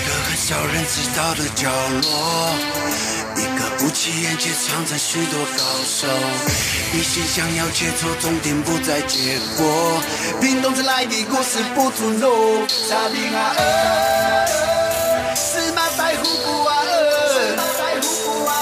[0.04, 1.70] 个很少人知道的角
[2.02, 3.07] 落。
[3.88, 6.06] 不起眼却藏着许多高手，
[6.92, 9.98] 一心想要切磋，终点不在结果。
[10.42, 13.56] 屏东之来的故事不出路，沙坪啊，
[15.34, 16.84] 是马在虎步啊，
[17.78, 18.52] 在虎步啊，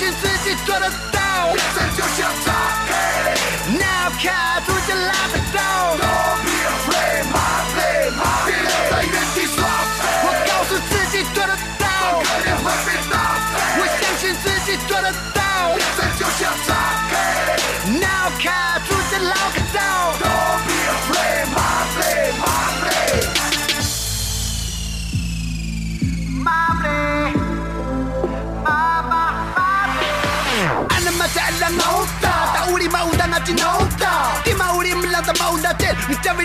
[0.00, 2.50] 信自己做得到，人生就像炸
[2.88, 2.90] 开。
[3.68, 6.49] Now 卡住就拉不动。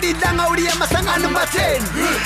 [0.00, 1.82] Ten Ntaviri langa uri amasanga no maten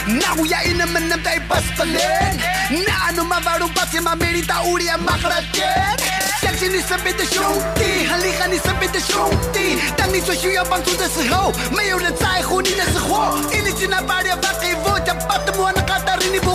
[0.07, 2.41] Na uya ina menam tai pastalen
[2.87, 5.97] Na anu mavaru pasi mamerita uri amakraten
[6.41, 7.45] 相信你身边的兄
[7.75, 9.79] 弟，很厉害你身边的兄弟。
[9.95, 13.39] 当你最需要帮助的时候，没有人在乎你的死活。
[13.53, 16.51] 一力去拿把脸发给我，将巴的莫那卡达里尼不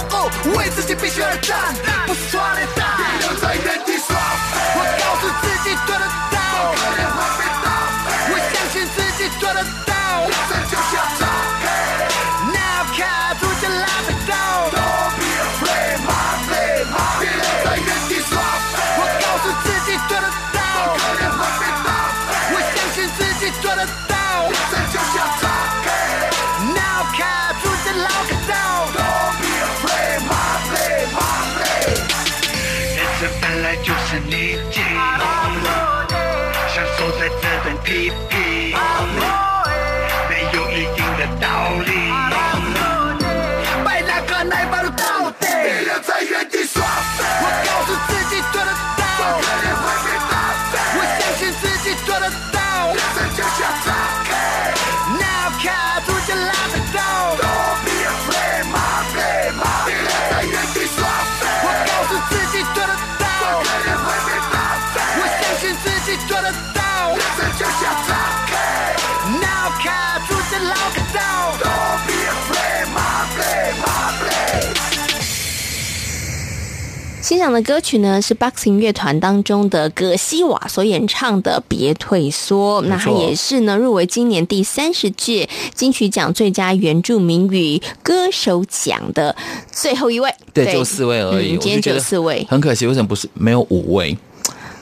[77.45, 89.35] 欣赏的歌曲呢是 Boxing 乐团当中的葛西瓦所演唱的《别退缩》，那他也是呢入围今年第三十届金曲奖最佳原住民语歌手奖的
[89.71, 90.33] 最后一位。
[90.55, 91.55] 对，就四位而已。
[91.55, 94.17] 嗯、今天就四位，很可惜，为什么不是没有五位？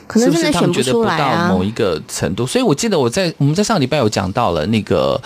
[0.06, 1.50] 可能真的选不出来啊！
[1.50, 5.20] 某一个程度，所以我记得我在我们在上礼拜有讲到了那个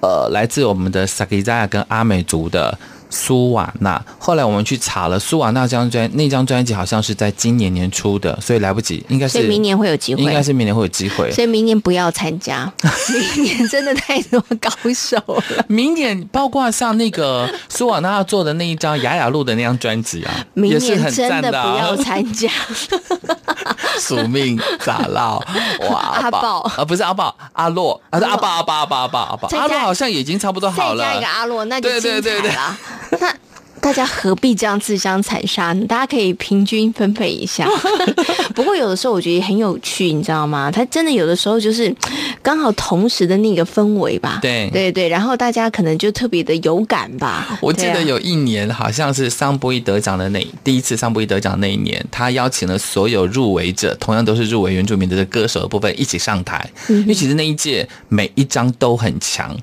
[0.00, 2.78] 呃，来自我们的萨克扎亚跟阿美族的。
[3.14, 12.70] 苏瓦纳，后来我们去查了，苏瓦纳这张专那张专辑好像是在今年年初的，所以来不及，应该是明年会有机会，应该是明年会有机会，所以明年不要参加，
[13.36, 15.64] 明年真的太多高手了。
[15.68, 22.50] 明年包括像那个苏瓦纳做的那一张雅雅录的那张专辑啊，明年真的不要参加。
[23.96, 25.40] 宿命咋唠？
[25.88, 26.60] 哇，阿宝。
[26.76, 27.98] 啊，不是阿宝，阿洛。
[28.10, 32.50] 啊，是阿宝，阿宝，阿宝，阿宝，阿宝，阿洛好像已经差不多好了，再加一个阿洛，那就对对对对。
[33.20, 33.34] 那
[33.80, 35.84] 大家何必这样自相残杀呢？
[35.86, 37.68] 大家可以平均分配一下。
[38.56, 40.70] 不过有的时候我觉得很有趣，你知道吗？
[40.70, 41.94] 他真的有的时候就是
[42.42, 44.38] 刚好同时的那个氛围吧。
[44.40, 47.58] 对对对，然后大家可能就特别的有感吧。
[47.60, 59.54] 我记得有一年好像是桑布伊得奖的那第一次桑布伊得奖那一年，他邀请了所有入围者，同样都是入围原住民的歌手的部分一起上台，嗯、因为其实那一届每一张都很强。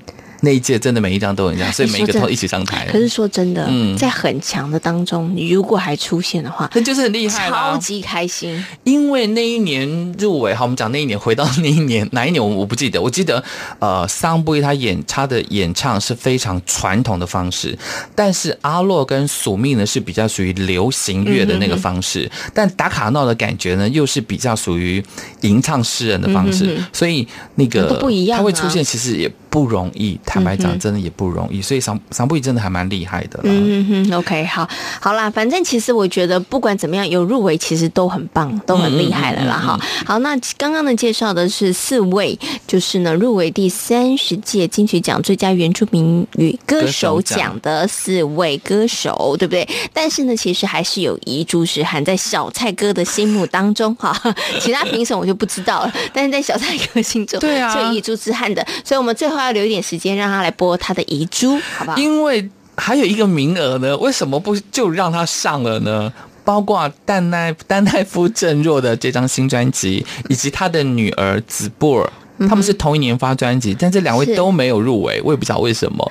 [0.44, 2.86] 那一届真的每一张都很像，所以每一个都一起上台。
[2.90, 8.64] 可是说真的，嗯，在很强的当中，你如果还出现的话，那就是很厉害，超级开心。
[8.82, 13.42] 因为那一年入围，好，我们讲那一年，回到那一年， 哪一年我我不记得，我记得
[13.78, 17.78] 呃，桑布伊他演他的演唱是非常传统的方式，
[18.16, 22.52] 但是阿洛跟索命呢是比较属于流行乐的那个方式，嗯、哼哼。
[22.52, 25.00] 但达卡闹的感觉呢又是比较属于
[25.42, 26.86] 吟唱诗人的方式，嗯、哼哼。
[26.92, 30.18] 所以那个不一样，他会出现其实也不容易。
[30.32, 33.38] 坦白讲，真的也不容易，所以桑桑布伊真的还蛮厉害的。
[33.42, 34.66] 嗯哼哼，OK，好，
[34.98, 39.58] 好啦，反正其实我觉得不管怎么样，有入围其实都很棒，都很厉害了啦。
[39.58, 49.68] 哈、好，那刚刚呢介绍的是四位，就是呢入围第三十届金曲奖最佳原住民语歌手奖的四位歌手，对不对？
[49.92, 54.18] 但是呢，其实还是有遗珠是含在小蔡哥的心目当中哈，
[54.58, 60.21] 其他评审我就不知道了， 但是在小蔡哥心中，对啊，是遗珠之憾的，所以我们最后要留一点时间让。
[60.22, 61.96] 让他来播他的遗珠，好不好？
[61.96, 66.12] 因为还有一个名额呢，为什么不就让他上了呢？
[66.44, 72.12] 包括丹奈丹奈夫郑若的这张新专辑，以及他的女儿子布尔，
[72.48, 76.10] 他们是同一年发专辑，但这两位都没有入围，我也不知道为什么，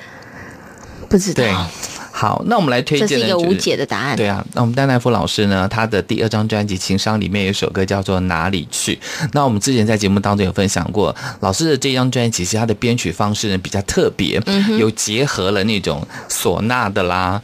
[1.08, 1.66] 不知道。
[2.14, 4.14] 好，那我们来推荐的、就是、这是一个无解的答案。
[4.14, 8.94] 对啊，那我们丹奈夫老师呢，他的第二张专辑《情商》里面有一首歌叫做《哪里去》。
[9.32, 17.40] 那我们之前在节目当中有分享过，老师的这张专辑其实他的编曲方式呢比较特别，嗯、有结合了那种唢呐的啦、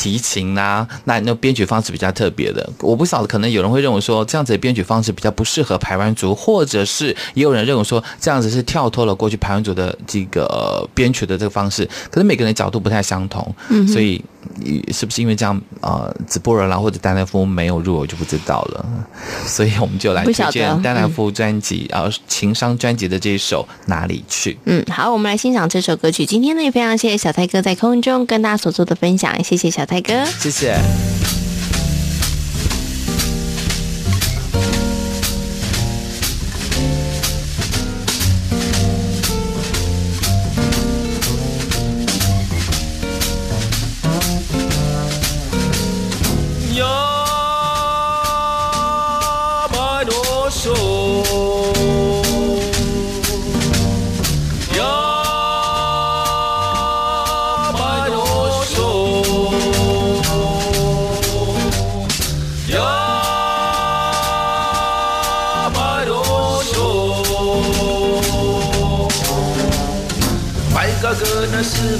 [0.00, 2.66] 提琴啦，那那编曲方式比较特别的。
[2.80, 11.86] 我不晓得，可能有人会认为说这样子的编曲方式比较不适合排湾族，或者是也有人认为说这样子是跳脱了过去排湾族的这个编曲的这个方式。
[12.10, 14.24] 可是每个人角度不太相同，嗯、所以。
[14.92, 18.86] 是不是因为这样呃，子波人啦或者丹丹夫没有入，我就不知道了。
[19.46, 24.58] 所以我们就来推荐丹丹夫专辑啊，嗯、情商专辑的这一首哪里去？
[24.64, 26.24] 嗯，好，我们来欣赏这首歌曲。
[26.26, 31.39] 今天呢，也非常谢谢小泰哥在空中跟大家所做的分享，谢谢小泰哥，谢谢。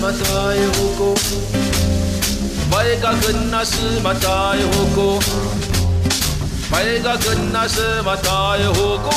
[0.01, 0.15] また
[0.55, 1.17] へ歩こう
[2.75, 5.21] 前がくんなすまたへ歩こう
[6.73, 9.11] 前がくんなすまたへ歩こ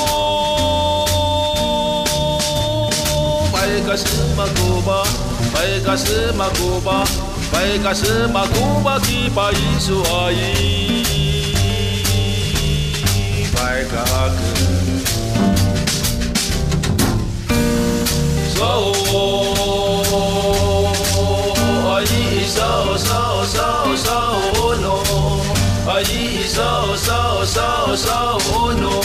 [3.50, 5.06] う前がすまこば
[5.54, 7.06] 前がすまこば
[7.54, 10.36] 前がすまこばきばいそはい
[13.56, 14.94] 前がくん
[18.54, 19.63] そう
[22.74, 24.18] so so so so
[24.84, 24.96] no
[25.96, 27.20] Ai so so
[27.54, 28.18] so so
[28.82, 28.96] no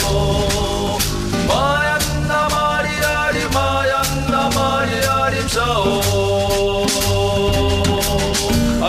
[1.49, 5.69] Mayanna Mariari Mayanna Mariari so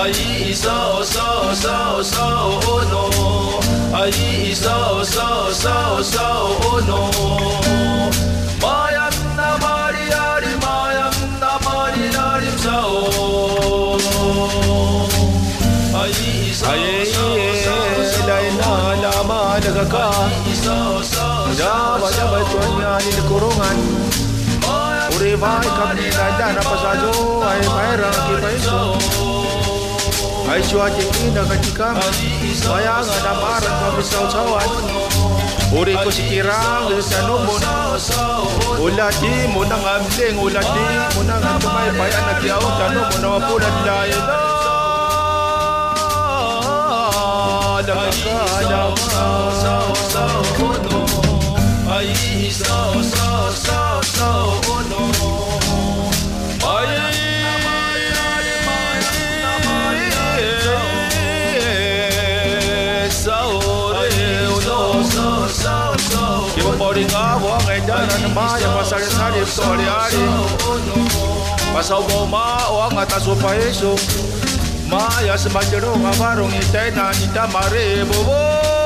[0.03, 0.77] Ai so
[1.13, 1.27] so
[1.63, 1.77] so
[2.13, 2.27] so
[2.93, 3.05] no
[4.03, 5.29] Ai so so
[5.63, 6.27] so so
[6.89, 7.01] no
[25.41, 28.81] Ay kamnina na pasajo Ay mayroon kipaiso
[30.53, 31.97] Ay siwa jikina kajikam
[32.69, 34.71] Bayangan na parang kami sausawan
[35.73, 37.63] Uri ko si Kirang sa numon
[38.85, 40.85] Ulati mo nang amling Ulati
[41.17, 44.23] mo nang tumay Bayan nagyaw Tanong mo na mapulat lain
[47.91, 50.37] Ay isaw, saw, saw,
[51.89, 52.13] Ay
[52.45, 53.90] isaw, saw,
[68.35, 69.07] ma ya pasare
[72.71, 73.95] uang atas upa yesu
[74.87, 77.11] ma ya semajero ngabarung itaina
[77.51, 78.80] mare bobo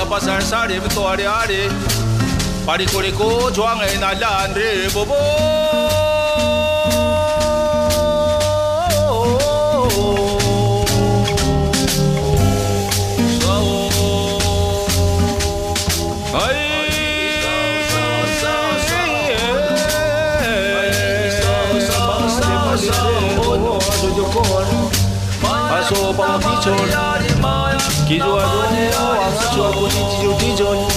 [0.00, 1.68] 샤바살살이 부토아리아리
[2.64, 5.14] 바리코리코 조항에 날란리 보보
[25.70, 27.19] Paso pa' un bicho
[28.10, 30.88] 기조하죠 왕수와 고지지요 기존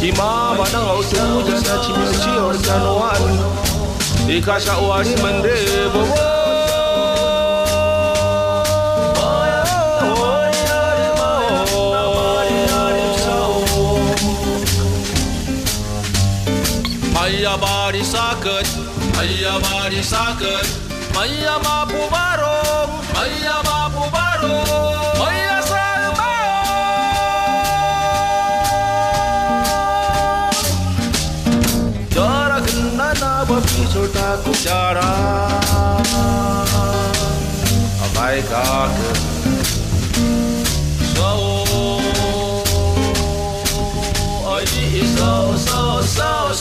[0.00, 6.36] 기마바당 어떤 무지사 치며시 어르자노한 이카샤 오아시만데 보고
[17.12, 18.66] Maya body socket,
[19.14, 20.66] Maya body socket,
[21.14, 22.08] Maya mapu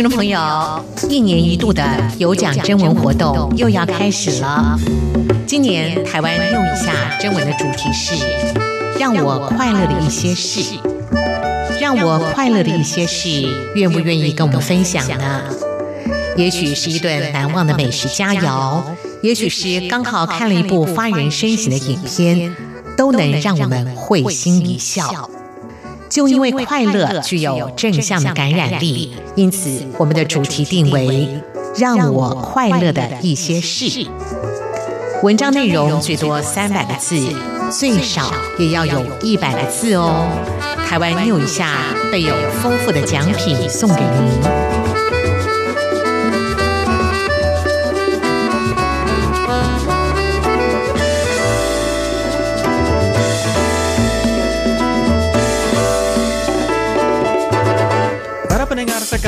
[0.00, 0.40] 听众朋友，
[1.10, 1.84] 一年一度的
[2.16, 4.74] 有奖征文活动又要开始了。
[5.46, 8.14] 今年台湾用一下征文的主题是
[8.98, 10.78] “让我快乐的一些事”。
[11.78, 15.42] 让我快乐的一些事，愿不愿意跟我们分享呢？
[16.34, 18.82] 也许是一顿难忘的美食佳肴，
[19.20, 22.56] 也许是刚好看了一部发人深省的影片，
[22.96, 25.28] 都能让我们会心一笑。
[26.10, 31.28] 就因为快乐具有正向的感染力，因此我们的主题定为
[31.78, 34.06] “让我快乐的一些事”。
[35.22, 37.16] 文章内容最多三百个字，
[37.70, 40.26] 最少也要有一百个字哦。
[40.88, 41.76] 台湾 New 一下
[42.10, 44.79] 备有丰富的奖品送给您。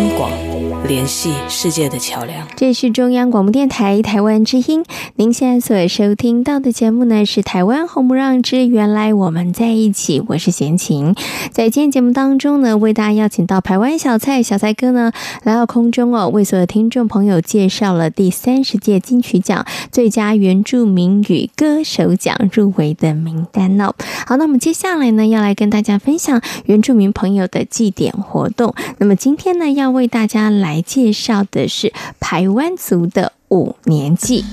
[0.00, 0.49] 央广，
[0.88, 2.46] 联系世界的桥梁。
[2.56, 4.84] 这是中央广播电台台湾之音。
[5.16, 11.14] 您现在所收听到的节目呢，是台湾红不让之原来我们在一起，我是贤琴。
[11.52, 15.12] 在今天节目当中呢，为大家邀请到台湾小蔡小蔡哥呢
[15.44, 23.94] 来到空中哦，为所有听众朋友介绍了第三十届金曲奖最佳原住民语歌手奖入围的名单哦。
[24.26, 28.74] 好，那我们接下来呢，要来跟大家分享原住民朋友的祭典活动。
[28.98, 34.44] 那么今天呢，要为大家来来介绍的是排湾族的五年祭。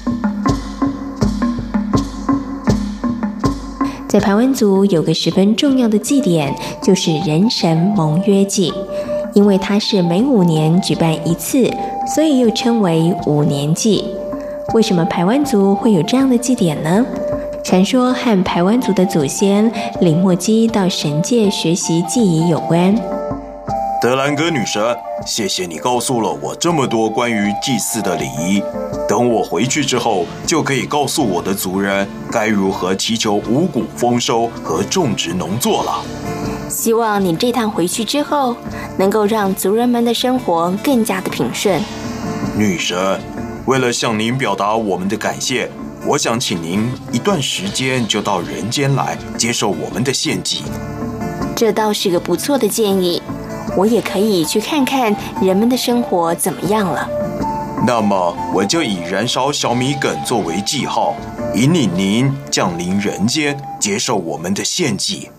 [4.08, 8.74] 在排湾族有个十分重要的祭典，就是人神盟约祭。
[9.36, 11.72] 因为它是每五年举办一次，
[12.16, 14.04] 所以又称为五年祭。
[14.74, 17.06] 为什么排湾族会有这样的祭典呢？
[17.64, 23.17] 传说和排湾族的祖先李莫基到神界学习祭仪有关。
[24.00, 24.96] 德兰哥女神，
[25.26, 28.62] 谢谢你告诉了我这么多关于祭祀的礼仪。
[29.10, 36.04] 等我回去之后，就可以告诉我的族人该如何祈求五谷丰收和种植农作了。
[36.70, 38.56] 希望你这趟回去之后，
[39.00, 41.82] 能够让族人们的生活更加的平顺。
[42.56, 43.20] 女神，
[43.66, 45.72] 为了向您表达我们的感谢，
[46.06, 50.62] 我想请您一段时间就到人间来接受我们的献祭。
[51.56, 53.20] 这倒是个不错的建议。
[53.78, 57.08] 我也可以去看看人们的生活怎么样了。
[57.86, 61.16] 那么我就以燃烧小米梗作为记号，
[61.56, 65.30] 引领您降临人间，接受我们的献祭。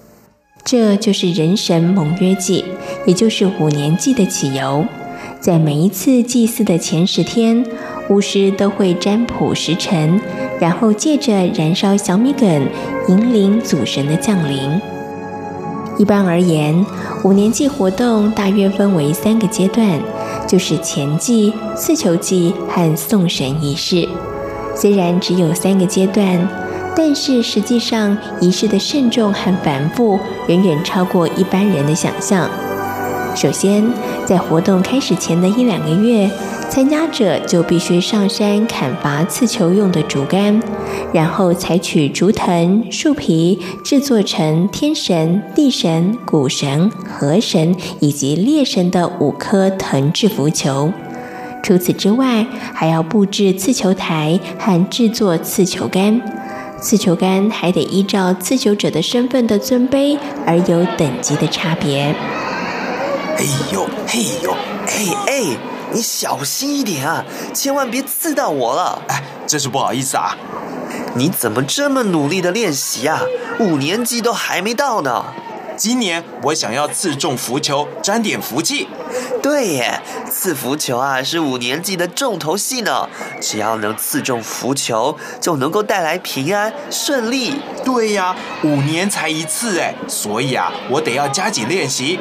[0.65, 2.65] 这就是人神盟约祭，
[3.07, 4.85] 也就是五年祭的起由。
[5.41, 7.65] 在每一次祭祀的前十天，
[8.09, 10.21] 巫师都会占卜时辰，
[10.61, 12.69] 然后借着燃烧小米梗，
[13.09, 14.81] 引领祖神的降临。
[15.99, 16.87] 一般而言，
[17.25, 20.01] 五年祭活动大约分为三个阶段，
[20.47, 24.09] 就是前祭、刺球祭和送神仪式。
[24.77, 26.49] 虽然只有三个阶段，
[26.97, 32.49] 但是实际上仪式的慎重和繁复远远超过一般人的想象。
[33.35, 33.85] 首先，
[34.25, 36.31] 在活动开始前的一两个月，
[36.71, 40.63] 参加者就必须上山砍伐刺球用的竹竿，
[41.13, 50.93] 然后采取竹藤、树皮制作成天神、地神、谷神、河神以及猎神的五颗藤制浮球。
[51.63, 56.21] 除此之外，还要布置刺球台和制作刺球杆。
[56.81, 60.17] 刺球杆还得依照刺球者的身份的尊卑
[60.47, 62.15] 而有等级的差别。
[63.37, 64.53] 哎呦，嘿呦，
[64.87, 65.78] 哎哎。
[65.93, 67.25] 你小心一点啊，
[67.55, 69.03] 千万别刺到我了！
[69.09, 70.37] 哎，真是不好意思啊。
[71.15, 73.23] 你怎么这么努力的练习啊？
[73.59, 75.25] 五年级都还没到呢。
[75.77, 78.89] 今年我想要刺中浮球，沾点福气。
[79.41, 83.09] 对耶，刺浮球啊是五年级的重头戏呢。
[83.41, 87.55] 只要能刺中浮球，就能够带来平安顺利。
[87.85, 88.35] 对呀，
[88.65, 92.19] 五年才一次哎，所以啊，我得要加紧练习。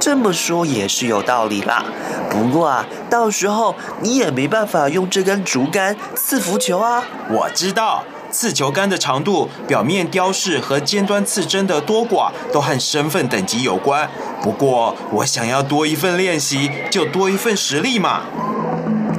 [0.00, 1.84] 这么说也是有道理啦，
[2.30, 7.02] 不过啊，到时候你也没办法用这根竹竿刺浮球啊。
[7.30, 14.08] 我知道，刺球杆的长度、表面雕饰和尖端刺针的多寡都和身份等级有关。
[14.40, 18.22] 不过我想要多一份练习，就多一份实力嘛。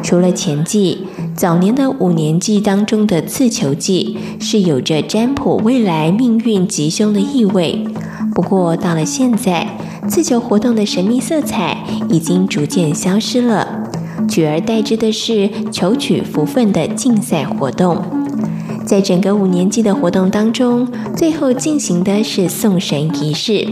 [0.01, 7.85] 除了前祭，早年的五年祭当中的刺球祭是有着占卜未来命运吉凶的意味。
[8.33, 9.67] 不过到了现在，
[10.07, 11.77] 刺球活动的神秘色彩
[12.09, 13.83] 已经逐渐消失了，
[14.27, 18.01] 取而代之的是求取福分的竞赛活动。
[18.85, 23.67] 在整个五年级的活动当中，最后进行的是送神仪式，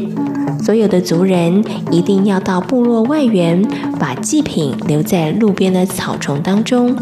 [0.64, 3.64] 所有的族人一定要到部落外缘，
[4.00, 6.96] 把祭品留在路边的草丛当中。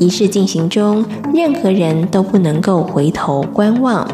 [0.00, 4.06] 仪式进行中，任何人都不能够回头观望。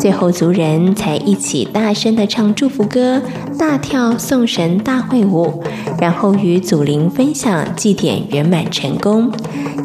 [0.00, 3.20] 最后族人才一起大声的唱祝福歌，
[3.58, 5.62] 大跳送神大会舞，
[6.00, 9.30] 然后与祖灵分享祭典圆满成功，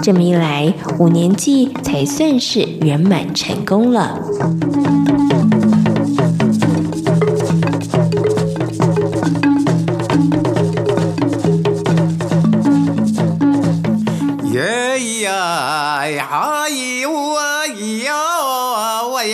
[0.02, 4.18] 这么一来五年祭才算是圆满成功了。
[14.54, 14.62] 耶
[14.98, 16.30] 咿呀呀
[16.70, 18.14] 咿呜啊咿呀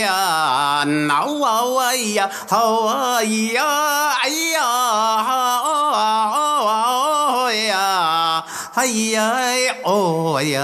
[0.01, 0.60] 呀。
[0.83, 3.63] 闹啊我呀好啊呀
[4.23, 4.61] 哎呀
[6.63, 8.43] 哦呀
[8.75, 9.31] 哎呀
[9.83, 10.61] 哦呀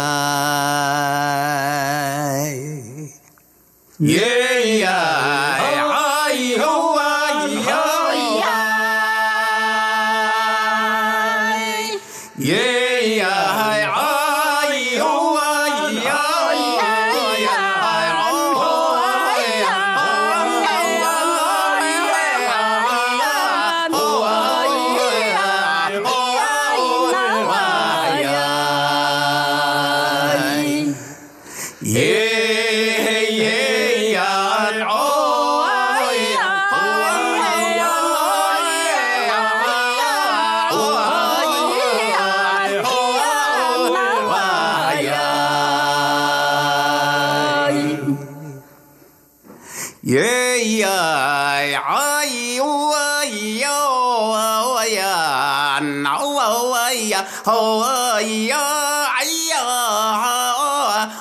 [57.47, 58.57] 呀哦呀
[59.15, 59.55] 哎呀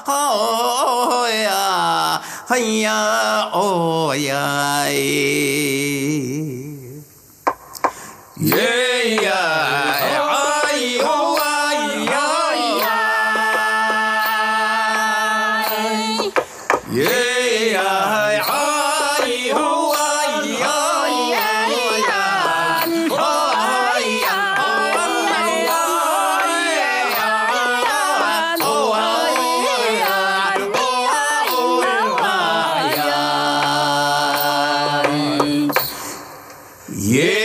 [0.06, 4.90] 哦呀哎呀哦呀哎
[37.06, 37.35] 耶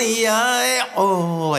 [0.00, 1.52] 呀哎呀哦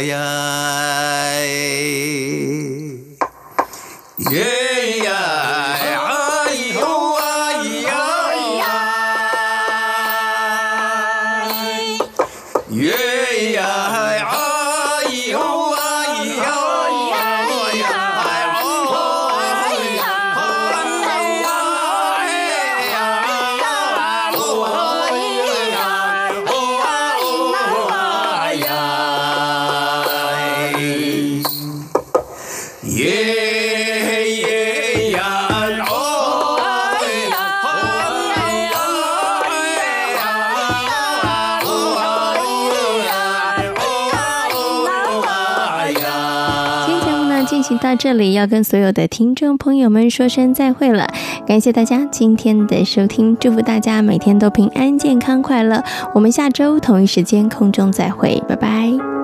[47.92, 51.10] 到这里，要跟所有的听众朋友们说声再会了。
[51.46, 55.84] 感谢大家今天的收听，祝福大家每天都平安、健康、快乐。
[56.16, 59.21] 我们下周同一时间空中再会，拜拜。